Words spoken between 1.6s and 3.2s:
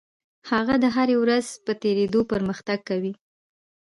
په تېرېدو پرمختګ کوي.